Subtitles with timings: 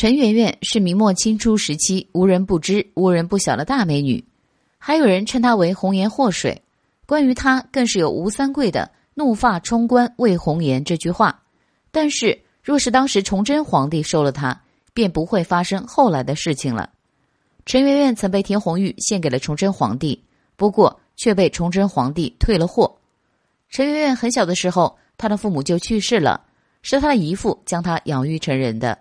[0.00, 4.24] 陈圆圆是明末清初时期无人不知、无人不晓的大美女，
[4.78, 6.62] 还有人称她为“红颜祸水”。
[7.04, 11.42] 关于她，更是有吴三桂的“怒发冲冠为红颜”这句话。
[11.90, 14.58] 但是，若是当时崇祯皇帝收了她，
[14.94, 16.88] 便不会发生后来的事情了。
[17.66, 20.24] 陈圆圆曾被田红玉献给了崇祯皇帝，
[20.56, 22.90] 不过却被崇祯皇帝退了货。
[23.68, 26.42] 陈圆圆很小的时候，她的父母就去世了，
[26.80, 28.96] 是她的姨父将她养育成人的。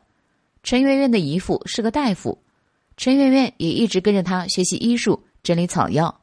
[0.63, 2.37] 陈圆圆的姨父是个大夫，
[2.97, 6.19] 陈圆圆也一直跟着他学习医术、整理草药。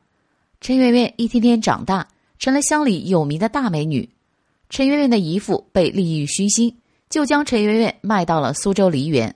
[0.60, 2.06] 陈圆圆一天天长大，
[2.38, 4.08] 成了乡里有名的大美女。
[4.68, 6.76] 陈圆圆的姨父被利欲熏心，
[7.08, 9.34] 就将陈圆圆卖到了苏州梨园。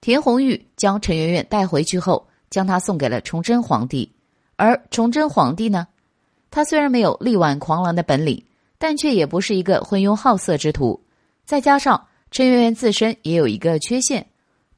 [0.00, 4.10] 田红玉将陈圆圆带回去后，将她送给了崇祯皇帝。
[4.56, 5.86] 而崇祯皇帝呢，
[6.50, 8.44] 他虽然没有力挽狂澜的本领，
[8.78, 11.00] 但却也不是一个昏庸好色之徒。
[11.44, 14.26] 再加上陈圆圆自身也有一个缺陷。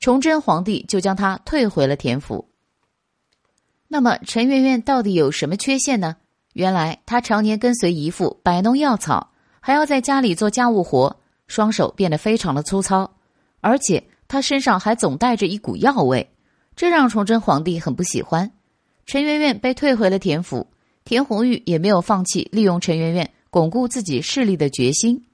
[0.05, 2.47] 崇祯皇帝就将她退回了田府。
[3.89, 6.17] 那么陈圆圆到底有什么缺陷呢？
[6.53, 9.31] 原来她常年跟随姨父摆弄药草，
[9.61, 13.15] 还要在家里做家务活，双手变得非常的粗糙，
[13.63, 16.31] 而且她身上还总带着一股药味，
[16.77, 18.53] 这让崇祯皇帝很不喜欢。
[19.07, 20.67] 陈圆圆被退回了田府，
[21.07, 25.25] 田红玉也没有放弃利用陈圆圆巩固自己势力的决心。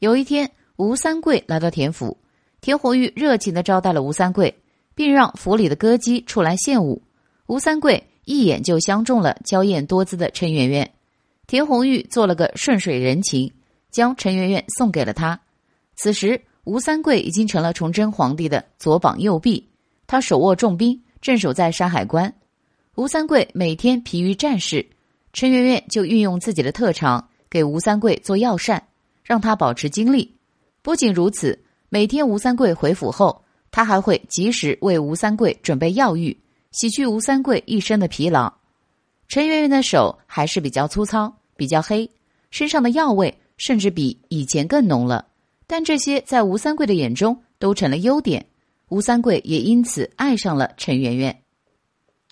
[0.00, 2.18] 有一天，吴三桂来到田府。
[2.60, 4.54] 田红玉热情的招待了吴三桂，
[4.94, 7.02] 并让府里的歌姬出来献舞。
[7.46, 10.90] 吴三桂一眼就相中了娇艳多姿的陈圆圆。
[11.46, 13.52] 田红玉做了个顺水人情，
[13.90, 15.40] 将陈圆圆送给了他。
[15.96, 19.68] 此时，吴三桂已经成了崇祯皇帝的左膀右臂，
[20.06, 22.34] 他手握重兵，镇守在山海关。
[22.96, 24.84] 吴三桂每天疲于战事，
[25.32, 28.88] 陈圆圆就运用自己的特长给吴三桂做药膳，
[29.22, 30.34] 让他保持精力。
[30.82, 31.58] 不仅如此。
[31.90, 36.38] 每天吴三桂回府后，他还会及时为吴三桂准备药浴，
[36.70, 38.52] 洗去吴三桂一身的疲劳。
[39.26, 42.10] 陈圆圆的手还是比较粗糙、比较黑，
[42.50, 45.26] 身上的药味甚至比以前更浓了。
[45.66, 48.44] 但这些在吴三桂的眼中都成了优点，
[48.90, 51.42] 吴三桂也因此爱上了陈圆圆。